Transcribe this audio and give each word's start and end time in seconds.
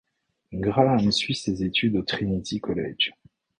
Graham 0.53 1.11
suit 1.11 1.35
ses 1.35 1.63
études 1.63 1.95
au 1.95 2.01
Trinity 2.01 2.59
Colledge. 2.59 3.11